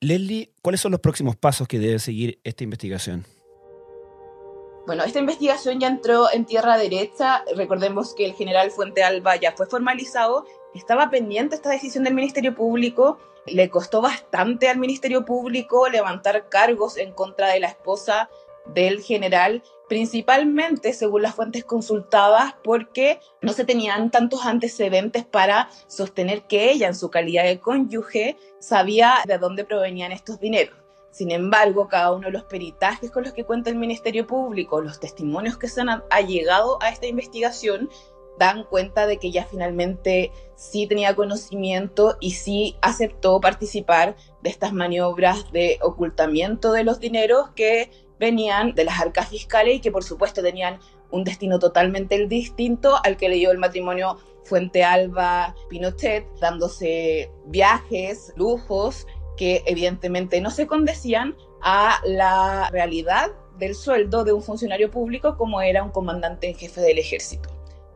Leslie, 0.00 0.52
¿cuáles 0.62 0.80
son 0.80 0.92
los 0.92 1.00
próximos 1.00 1.36
pasos 1.36 1.66
que 1.66 1.78
debe 1.78 1.98
seguir 1.98 2.40
esta 2.44 2.64
investigación? 2.64 3.26
Bueno, 4.88 5.04
esta 5.04 5.18
investigación 5.18 5.80
ya 5.80 5.88
entró 5.88 6.32
en 6.32 6.46
tierra 6.46 6.78
derecha. 6.78 7.44
Recordemos 7.54 8.14
que 8.14 8.24
el 8.24 8.32
general 8.32 8.70
Fuente 8.70 9.02
Alba 9.02 9.36
ya 9.36 9.52
fue 9.52 9.66
formalizado. 9.66 10.46
Estaba 10.74 11.10
pendiente 11.10 11.56
esta 11.56 11.68
decisión 11.68 12.04
del 12.04 12.14
Ministerio 12.14 12.54
Público. 12.54 13.18
Le 13.44 13.68
costó 13.68 14.00
bastante 14.00 14.66
al 14.66 14.78
Ministerio 14.78 15.26
Público 15.26 15.90
levantar 15.90 16.48
cargos 16.48 16.96
en 16.96 17.12
contra 17.12 17.48
de 17.48 17.60
la 17.60 17.66
esposa 17.66 18.30
del 18.74 19.02
general, 19.02 19.62
principalmente 19.90 20.94
según 20.94 21.20
las 21.20 21.34
fuentes 21.34 21.66
consultadas, 21.66 22.54
porque 22.64 23.20
no 23.42 23.52
se 23.52 23.66
tenían 23.66 24.10
tantos 24.10 24.46
antecedentes 24.46 25.26
para 25.26 25.68
sostener 25.86 26.46
que 26.46 26.70
ella, 26.70 26.86
en 26.86 26.94
su 26.94 27.10
calidad 27.10 27.44
de 27.44 27.60
cónyuge, 27.60 28.38
sabía 28.58 29.16
de 29.26 29.36
dónde 29.36 29.66
provenían 29.66 30.12
estos 30.12 30.40
dineros. 30.40 30.87
Sin 31.10 31.30
embargo, 31.30 31.88
cada 31.88 32.12
uno 32.12 32.26
de 32.26 32.32
los 32.32 32.44
peritajes 32.44 33.10
con 33.10 33.24
los 33.24 33.32
que 33.32 33.44
cuenta 33.44 33.70
el 33.70 33.76
Ministerio 33.76 34.26
Público, 34.26 34.80
los 34.80 35.00
testimonios 35.00 35.56
que 35.56 35.68
se 35.68 35.80
han 35.80 36.02
llegado 36.26 36.78
a 36.82 36.90
esta 36.90 37.06
investigación, 37.06 37.88
dan 38.38 38.64
cuenta 38.64 39.06
de 39.06 39.18
que 39.18 39.28
ella 39.28 39.46
finalmente 39.50 40.32
sí 40.54 40.86
tenía 40.86 41.14
conocimiento 41.14 42.16
y 42.20 42.32
sí 42.32 42.76
aceptó 42.80 43.40
participar 43.40 44.16
de 44.42 44.50
estas 44.50 44.72
maniobras 44.72 45.50
de 45.52 45.78
ocultamiento 45.82 46.72
de 46.72 46.84
los 46.84 47.00
dineros 47.00 47.50
que 47.50 47.90
venían 48.18 48.74
de 48.74 48.84
las 48.84 49.00
arcas 49.00 49.28
fiscales 49.28 49.76
y 49.76 49.80
que 49.80 49.92
por 49.92 50.04
supuesto 50.04 50.42
tenían 50.42 50.78
un 51.10 51.24
destino 51.24 51.58
totalmente 51.58 52.26
distinto 52.26 52.96
al 53.02 53.16
que 53.16 53.28
le 53.28 53.36
dio 53.36 53.50
el 53.50 53.58
matrimonio 53.58 54.18
Fuente 54.44 54.82
Alba 54.82 55.54
Pinochet, 55.68 56.26
dándose 56.40 57.30
viajes, 57.46 58.32
lujos 58.36 59.06
que 59.38 59.62
evidentemente 59.64 60.40
no 60.42 60.50
se 60.50 60.66
condecían 60.66 61.36
a 61.62 62.00
la 62.04 62.68
realidad 62.70 63.30
del 63.58 63.74
sueldo 63.74 64.24
de 64.24 64.32
un 64.32 64.42
funcionario 64.42 64.90
público 64.90 65.36
como 65.36 65.62
era 65.62 65.82
un 65.82 65.90
comandante 65.90 66.48
en 66.48 66.54
jefe 66.54 66.80
del 66.80 66.98
ejército. 66.98 67.48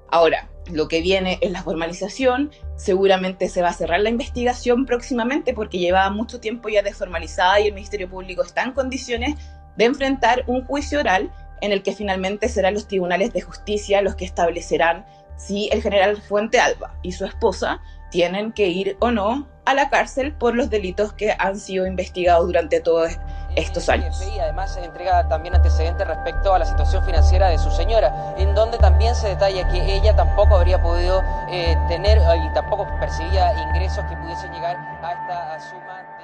Ahora, 0.08 0.50
lo 0.70 0.88
que 0.88 1.00
viene 1.00 1.38
es 1.40 1.50
la 1.50 1.62
formalización, 1.62 2.50
seguramente 2.76 3.48
se 3.48 3.62
va 3.62 3.70
a 3.70 3.74
cerrar 3.74 4.00
la 4.00 4.10
investigación 4.10 4.84
próximamente 4.84 5.54
porque 5.54 5.78
llevaba 5.78 6.10
mucho 6.10 6.38
tiempo 6.38 6.68
ya 6.68 6.82
desformalizada 6.82 7.60
y 7.60 7.68
el 7.68 7.74
Ministerio 7.74 8.08
Público 8.08 8.42
está 8.42 8.62
en 8.62 8.72
condiciones 8.72 9.36
de 9.76 9.84
enfrentar 9.86 10.44
un 10.46 10.64
juicio 10.64 11.00
oral 11.00 11.32
en 11.62 11.72
el 11.72 11.82
que 11.82 11.94
finalmente 11.94 12.48
serán 12.48 12.74
los 12.74 12.88
tribunales 12.88 13.32
de 13.32 13.40
justicia 13.40 14.02
los 14.02 14.14
que 14.14 14.24
establecerán 14.24 15.06
si 15.38 15.68
el 15.72 15.82
general 15.82 16.20
Fuente 16.20 16.60
Alba 16.60 16.94
y 17.02 17.12
su 17.12 17.24
esposa 17.24 17.80
tienen 18.12 18.52
que 18.52 18.68
ir 18.68 18.96
o 19.00 19.10
no 19.10 19.48
a 19.64 19.74
la 19.74 19.88
cárcel 19.88 20.34
por 20.34 20.54
los 20.54 20.70
delitos 20.70 21.12
que 21.14 21.34
han 21.38 21.58
sido 21.58 21.86
investigados 21.86 22.46
durante 22.46 22.80
todos 22.80 23.10
estos 23.56 23.88
años. 23.88 24.22
Y 24.34 24.38
además 24.38 24.74
se 24.74 24.84
entrega 24.84 25.26
también 25.28 25.54
antecedentes 25.54 26.06
respecto 26.06 26.52
a 26.54 26.58
la 26.58 26.66
situación 26.66 27.04
financiera 27.04 27.48
de 27.48 27.58
su 27.58 27.70
señora, 27.70 28.34
en 28.38 28.54
donde 28.54 28.78
también 28.78 29.14
se 29.14 29.28
detalla 29.28 29.66
que 29.68 29.96
ella 29.96 30.14
tampoco 30.14 30.56
habría 30.56 30.80
podido 30.80 31.22
eh, 31.50 31.74
tener 31.88 32.18
y 32.18 32.54
tampoco 32.54 32.86
percibía 33.00 33.52
ingresos 33.68 34.04
que 34.04 34.16
pudiesen 34.16 34.52
llegar 34.52 34.76
a 34.76 35.12
esta 35.12 35.70
suma 35.70 35.98
de... 35.98 36.22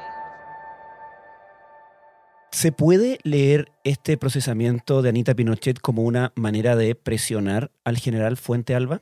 ¿Se 2.50 2.72
puede 2.72 3.18
leer 3.22 3.70
este 3.84 4.18
procesamiento 4.18 5.00
de 5.00 5.10
Anita 5.10 5.34
Pinochet 5.34 5.78
como 5.80 6.02
una 6.02 6.32
manera 6.34 6.76
de 6.76 6.94
presionar 6.94 7.70
al 7.84 7.96
general 7.98 8.36
Fuente 8.36 8.74
Alba? 8.74 9.00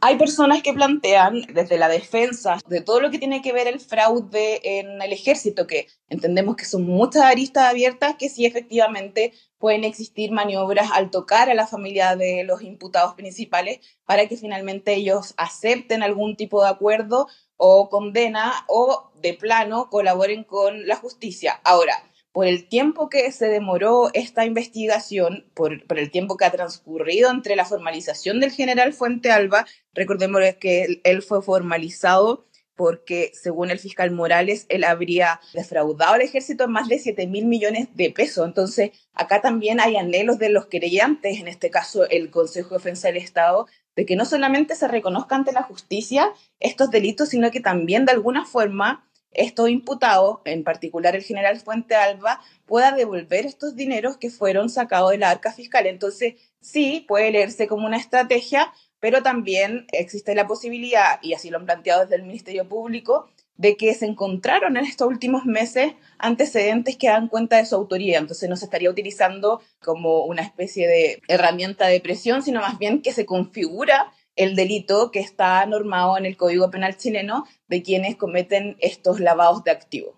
Hay 0.00 0.16
personas 0.16 0.62
que 0.62 0.72
plantean 0.72 1.42
desde 1.54 1.76
la 1.76 1.88
defensa 1.88 2.58
de 2.68 2.80
todo 2.80 3.00
lo 3.00 3.10
que 3.10 3.18
tiene 3.18 3.42
que 3.42 3.52
ver 3.52 3.66
el 3.66 3.80
fraude 3.80 4.78
en 4.78 5.02
el 5.02 5.12
ejército, 5.12 5.66
que 5.66 5.88
entendemos 6.08 6.54
que 6.54 6.66
son 6.66 6.84
muchas 6.84 7.24
aristas 7.24 7.64
abiertas 7.64 8.14
que 8.16 8.28
sí 8.28 8.46
efectivamente 8.46 9.32
pueden 9.58 9.82
existir 9.82 10.30
maniobras 10.30 10.92
al 10.92 11.10
tocar 11.10 11.50
a 11.50 11.54
la 11.54 11.66
familia 11.66 12.14
de 12.14 12.44
los 12.44 12.62
imputados 12.62 13.14
principales 13.14 13.80
para 14.04 14.28
que 14.28 14.36
finalmente 14.36 14.94
ellos 14.94 15.34
acepten 15.36 16.04
algún 16.04 16.36
tipo 16.36 16.62
de 16.62 16.68
acuerdo 16.68 17.26
o 17.56 17.88
condena 17.88 18.52
o 18.68 19.10
de 19.20 19.34
plano 19.34 19.90
colaboren 19.90 20.44
con 20.44 20.86
la 20.86 20.94
justicia. 20.94 21.60
Ahora, 21.64 21.94
por 22.38 22.46
el 22.46 22.68
tiempo 22.68 23.08
que 23.08 23.32
se 23.32 23.48
demoró 23.48 24.10
esta 24.14 24.44
investigación, 24.44 25.44
por, 25.54 25.72
el 25.72 26.10
tiempo 26.12 26.36
que 26.36 26.44
ha 26.44 26.52
transcurrido 26.52 27.32
entre 27.32 27.56
la 27.56 27.64
formalización 27.64 28.38
del 28.38 28.52
general 28.52 28.92
Fuente 28.92 29.32
Alba, 29.32 29.66
recordemos 29.92 30.40
que 30.60 31.00
él, 31.02 31.22
fue 31.22 31.42
formalizado 31.42 32.46
porque 32.76 33.32
según 33.34 33.72
el 33.72 33.80
fiscal 33.80 34.12
Morales, 34.12 34.66
él 34.68 34.84
habría 34.84 35.40
defraudado 35.52 36.14
al 36.14 36.20
ejército 36.20 36.68
más 36.68 36.86
de 36.86 37.00
7 37.00 37.26
mil 37.26 37.44
millones 37.44 37.88
de 37.94 38.10
pesos. 38.12 38.46
Entonces, 38.46 38.92
acá 39.14 39.40
también 39.40 39.80
hay 39.80 39.96
anhelos 39.96 40.38
de 40.38 40.50
los 40.50 40.66
querellantes, 40.66 41.40
en 41.40 41.48
este 41.48 41.70
caso 41.70 42.08
el 42.08 42.30
Consejo 42.30 42.68
de 42.68 42.78
Defensa 42.78 43.08
del 43.08 43.16
Estado, 43.16 43.66
de 43.96 44.06
que 44.06 44.14
no 44.14 44.24
solamente 44.24 44.76
se 44.76 44.86
reconozcan 44.86 45.40
ante 45.40 45.50
la 45.50 45.64
justicia 45.64 46.30
estos 46.60 46.88
delitos, 46.92 47.30
sino 47.30 47.50
que 47.50 47.58
también 47.58 48.04
de 48.04 48.12
alguna 48.12 48.44
forma 48.44 49.07
estos 49.32 49.68
imputados, 49.68 50.38
en 50.44 50.64
particular 50.64 51.14
el 51.14 51.22
general 51.22 51.60
Fuente 51.60 51.94
Alba, 51.94 52.40
pueda 52.66 52.92
devolver 52.92 53.46
estos 53.46 53.76
dineros 53.76 54.16
que 54.16 54.30
fueron 54.30 54.70
sacados 54.70 55.10
de 55.10 55.18
la 55.18 55.30
arca 55.30 55.52
fiscal. 55.52 55.86
Entonces, 55.86 56.34
sí, 56.60 57.04
puede 57.06 57.30
leerse 57.30 57.66
como 57.68 57.86
una 57.86 57.96
estrategia, 57.96 58.72
pero 59.00 59.22
también 59.22 59.86
existe 59.92 60.34
la 60.34 60.46
posibilidad, 60.46 61.20
y 61.22 61.34
así 61.34 61.50
lo 61.50 61.58
han 61.58 61.66
planteado 61.66 62.02
desde 62.02 62.16
el 62.16 62.22
Ministerio 62.22 62.68
Público, 62.68 63.28
de 63.58 63.76
que 63.76 63.92
se 63.92 64.06
encontraron 64.06 64.76
en 64.76 64.84
estos 64.84 65.08
últimos 65.08 65.44
meses 65.44 65.92
antecedentes 66.18 66.96
que 66.96 67.08
dan 67.08 67.26
cuenta 67.28 67.56
de 67.56 67.66
su 67.66 67.74
autoría. 67.74 68.18
Entonces 68.18 68.48
no 68.48 68.56
se 68.56 68.64
estaría 68.64 68.88
utilizando 68.88 69.60
como 69.82 70.24
una 70.24 70.42
especie 70.42 70.86
de 70.86 71.20
herramienta 71.26 71.88
de 71.88 72.00
presión, 72.00 72.42
sino 72.42 72.60
más 72.60 72.78
bien 72.78 73.02
que 73.02 73.12
se 73.12 73.26
configura 73.26 74.12
el 74.38 74.54
delito 74.54 75.10
que 75.10 75.18
está 75.18 75.66
normado 75.66 76.16
en 76.16 76.24
el 76.24 76.36
Código 76.36 76.70
Penal 76.70 76.96
chileno 76.96 77.44
de 77.68 77.82
quienes 77.82 78.16
cometen 78.16 78.76
estos 78.78 79.18
lavados 79.20 79.64
de 79.64 79.72
activos. 79.72 80.14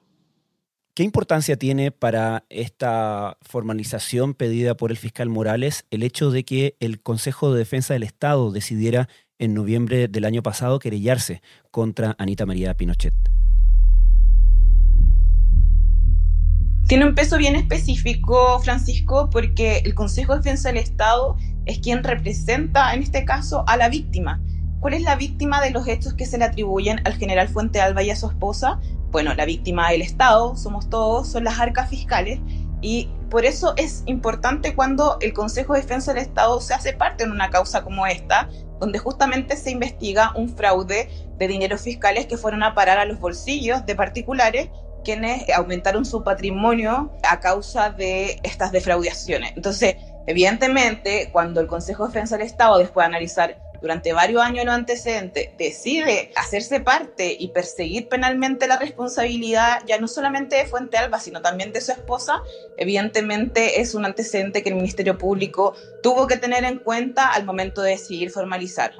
¿Qué 0.94 1.04
importancia 1.04 1.56
tiene 1.56 1.90
para 1.90 2.44
esta 2.50 3.38
formalización 3.40 4.34
pedida 4.34 4.76
por 4.76 4.90
el 4.90 4.98
fiscal 4.98 5.30
Morales 5.30 5.86
el 5.90 6.02
hecho 6.02 6.30
de 6.30 6.44
que 6.44 6.76
el 6.80 7.00
Consejo 7.00 7.52
de 7.52 7.60
Defensa 7.60 7.94
del 7.94 8.02
Estado 8.02 8.50
decidiera 8.52 9.08
en 9.38 9.54
noviembre 9.54 10.08
del 10.08 10.26
año 10.26 10.42
pasado 10.42 10.78
querellarse 10.78 11.40
contra 11.70 12.14
Anita 12.18 12.44
María 12.44 12.76
Pinochet? 12.76 13.14
Tiene 16.90 17.06
un 17.06 17.14
peso 17.14 17.38
bien 17.38 17.54
específico, 17.54 18.58
Francisco, 18.58 19.30
porque 19.30 19.78
el 19.84 19.94
Consejo 19.94 20.32
de 20.32 20.40
Defensa 20.40 20.70
del 20.70 20.78
Estado 20.78 21.36
es 21.64 21.78
quien 21.78 22.02
representa, 22.02 22.92
en 22.92 23.04
este 23.04 23.24
caso, 23.24 23.62
a 23.68 23.76
la 23.76 23.88
víctima. 23.88 24.40
¿Cuál 24.80 24.94
es 24.94 25.02
la 25.02 25.14
víctima 25.14 25.60
de 25.62 25.70
los 25.70 25.86
hechos 25.86 26.14
que 26.14 26.26
se 26.26 26.36
le 26.36 26.46
atribuyen 26.46 27.00
al 27.04 27.12
general 27.14 27.46
Fuente 27.48 27.80
Alba 27.80 28.02
y 28.02 28.10
a 28.10 28.16
su 28.16 28.26
esposa? 28.26 28.80
Bueno, 29.12 29.32
la 29.34 29.44
víctima 29.44 29.88
del 29.92 30.02
Estado, 30.02 30.56
somos 30.56 30.90
todos, 30.90 31.28
son 31.28 31.44
las 31.44 31.60
arcas 31.60 31.88
fiscales 31.88 32.40
y 32.82 33.08
por 33.30 33.44
eso 33.44 33.74
es 33.76 34.02
importante 34.06 34.74
cuando 34.74 35.16
el 35.20 35.32
Consejo 35.32 35.74
de 35.74 35.82
Defensa 35.82 36.12
del 36.12 36.24
Estado 36.24 36.60
se 36.60 36.74
hace 36.74 36.92
parte 36.92 37.22
en 37.22 37.30
una 37.30 37.50
causa 37.50 37.84
como 37.84 38.04
esta, 38.08 38.48
donde 38.80 38.98
justamente 38.98 39.56
se 39.56 39.70
investiga 39.70 40.32
un 40.34 40.48
fraude 40.48 41.08
de 41.38 41.46
dineros 41.46 41.82
fiscales 41.82 42.26
que 42.26 42.36
fueron 42.36 42.64
a 42.64 42.74
parar 42.74 42.98
a 42.98 43.04
los 43.04 43.20
bolsillos 43.20 43.86
de 43.86 43.94
particulares 43.94 44.70
quienes 45.04 45.48
aumentaron 45.50 46.04
su 46.04 46.22
patrimonio 46.22 47.12
a 47.28 47.40
causa 47.40 47.90
de 47.90 48.40
estas 48.42 48.72
defraudaciones. 48.72 49.52
Entonces, 49.56 49.96
evidentemente, 50.26 51.30
cuando 51.32 51.60
el 51.60 51.66
Consejo 51.66 52.04
de 52.04 52.12
Defensa 52.12 52.36
del 52.36 52.46
Estado, 52.46 52.78
después 52.78 53.04
de 53.04 53.08
analizar 53.08 53.58
durante 53.80 54.12
varios 54.12 54.42
años 54.42 54.64
los 54.64 54.74
antecedentes, 54.74 55.50
decide 55.56 56.32
hacerse 56.36 56.80
parte 56.80 57.34
y 57.38 57.48
perseguir 57.48 58.08
penalmente 58.08 58.66
la 58.66 58.78
responsabilidad 58.78 59.82
ya 59.86 59.98
no 59.98 60.06
solamente 60.06 60.56
de 60.56 60.66
Fuente 60.66 60.98
Alba, 60.98 61.18
sino 61.18 61.40
también 61.40 61.72
de 61.72 61.80
su 61.80 61.92
esposa, 61.92 62.42
evidentemente 62.76 63.80
es 63.80 63.94
un 63.94 64.04
antecedente 64.04 64.62
que 64.62 64.68
el 64.68 64.76
Ministerio 64.76 65.16
Público 65.16 65.74
tuvo 66.02 66.26
que 66.26 66.36
tener 66.36 66.64
en 66.64 66.78
cuenta 66.78 67.32
al 67.32 67.44
momento 67.44 67.80
de 67.82 67.92
decidir 67.92 68.30
formalizar. 68.30 68.92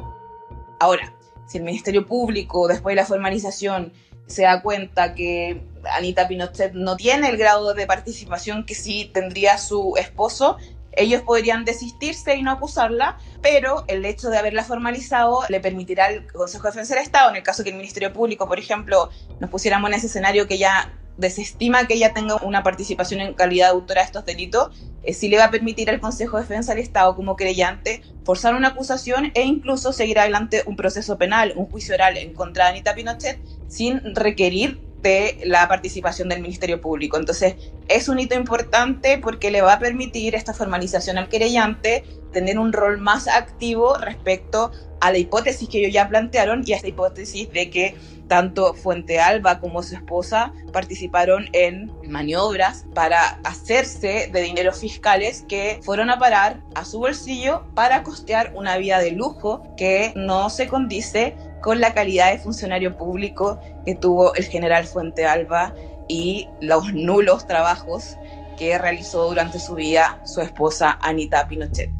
Ahora, 0.78 1.14
si 1.46 1.58
el 1.58 1.64
Ministerio 1.64 2.06
Público, 2.06 2.66
después 2.68 2.92
de 2.92 3.02
la 3.02 3.06
formalización, 3.06 3.92
se 4.26 4.42
da 4.42 4.62
cuenta 4.62 5.14
que 5.14 5.60
Anita 5.92 6.28
Pinochet 6.28 6.72
no 6.72 6.96
tiene 6.96 7.28
el 7.28 7.36
grado 7.36 7.74
de 7.74 7.86
participación 7.86 8.64
que 8.64 8.74
sí 8.74 9.10
tendría 9.12 9.58
su 9.58 9.94
esposo, 9.96 10.56
ellos 10.92 11.22
podrían 11.22 11.64
desistirse 11.64 12.36
y 12.36 12.42
no 12.42 12.50
acusarla, 12.50 13.18
pero 13.42 13.84
el 13.86 14.04
hecho 14.04 14.28
de 14.28 14.38
haberla 14.38 14.64
formalizado 14.64 15.42
le 15.48 15.60
permitirá 15.60 16.06
al 16.06 16.26
Consejo 16.26 16.64
de 16.64 16.70
Defensa 16.70 16.94
del 16.94 17.04
Estado, 17.04 17.30
en 17.30 17.36
el 17.36 17.42
caso 17.42 17.62
que 17.62 17.70
el 17.70 17.76
Ministerio 17.76 18.12
Público, 18.12 18.48
por 18.48 18.58
ejemplo, 18.58 19.10
nos 19.38 19.50
pusiéramos 19.50 19.88
en 19.90 19.96
ese 19.96 20.06
escenario 20.06 20.48
que 20.48 20.58
ya 20.58 20.92
desestima 21.16 21.86
que 21.86 21.94
ella 21.94 22.12
tenga 22.14 22.36
una 22.36 22.62
participación 22.62 23.20
en 23.20 23.34
calidad 23.34 23.66
de 23.66 23.72
autora 23.72 24.00
de 24.00 24.06
estos 24.06 24.24
delitos, 24.24 24.70
eh, 25.02 25.12
sí 25.12 25.28
le 25.28 25.38
va 25.38 25.44
a 25.44 25.50
permitir 25.50 25.90
al 25.90 26.00
Consejo 26.00 26.36
de 26.36 26.42
Defensa 26.42 26.74
del 26.74 26.82
Estado 26.82 27.14
como 27.14 27.36
creyente 27.36 28.02
forzar 28.24 28.54
una 28.54 28.68
acusación 28.68 29.30
e 29.34 29.42
incluso 29.42 29.92
seguir 29.92 30.18
adelante 30.18 30.62
un 30.66 30.76
proceso 30.76 31.18
penal, 31.18 31.52
un 31.56 31.66
juicio 31.66 31.94
oral 31.94 32.16
en 32.16 32.32
contra 32.34 32.64
de 32.64 32.70
Anita 32.70 32.94
Pinochet 32.94 33.38
sin 33.68 34.14
requerir 34.14 34.80
de 35.02 35.40
la 35.44 35.66
participación 35.68 36.28
del 36.28 36.42
Ministerio 36.42 36.80
Público. 36.80 37.16
Entonces, 37.16 37.56
es 37.88 38.08
un 38.08 38.20
hito 38.20 38.34
importante 38.34 39.18
porque 39.18 39.50
le 39.50 39.62
va 39.62 39.74
a 39.74 39.78
permitir 39.78 40.34
esta 40.34 40.54
formalización 40.54 41.18
al 41.18 41.28
querellante 41.28 42.04
tener 42.32 42.58
un 42.58 42.72
rol 42.72 42.98
más 42.98 43.28
activo 43.28 43.94
respecto 43.94 44.70
a 45.00 45.10
la 45.10 45.18
hipótesis 45.18 45.68
que 45.68 45.78
ellos 45.78 45.92
ya 45.92 46.08
plantearon 46.08 46.62
y 46.64 46.72
a 46.72 46.76
esta 46.76 46.88
hipótesis 46.88 47.50
de 47.52 47.70
que 47.70 47.96
tanto 48.28 48.74
Fuente 48.74 49.18
Alba 49.18 49.58
como 49.58 49.82
su 49.82 49.96
esposa 49.96 50.52
participaron 50.72 51.48
en 51.52 51.90
maniobras 52.08 52.84
para 52.94 53.40
hacerse 53.42 54.30
de 54.32 54.42
dineros 54.42 54.78
fiscales 54.78 55.44
que 55.48 55.80
fueron 55.82 56.10
a 56.10 56.18
parar 56.20 56.62
a 56.76 56.84
su 56.84 57.00
bolsillo 57.00 57.64
para 57.74 58.04
costear 58.04 58.52
una 58.54 58.76
vida 58.76 59.00
de 59.00 59.10
lujo 59.10 59.64
que 59.76 60.12
no 60.14 60.48
se 60.48 60.68
condice 60.68 61.34
con 61.62 61.80
la 61.80 61.94
calidad 61.94 62.32
de 62.32 62.38
funcionario 62.38 62.96
público 62.96 63.60
que 63.84 63.94
tuvo 63.94 64.34
el 64.34 64.44
general 64.44 64.84
Fuente 64.84 65.26
Alba 65.26 65.74
y 66.08 66.48
los 66.60 66.92
nulos 66.92 67.46
trabajos 67.46 68.16
que 68.58 68.76
realizó 68.78 69.28
durante 69.28 69.58
su 69.58 69.74
vida 69.74 70.20
su 70.24 70.40
esposa 70.40 70.98
Anita 71.02 71.48
Pinochet. 71.48 71.90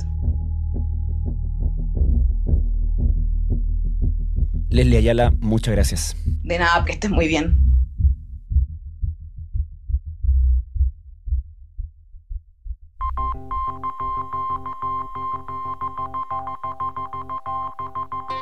Leslie 4.68 4.98
Ayala, 4.98 5.32
muchas 5.40 5.74
gracias. 5.74 6.16
De 6.24 6.58
nada, 6.58 6.84
que 6.84 6.92
estés 6.92 7.10
muy 7.10 7.26
bien. 7.26 7.69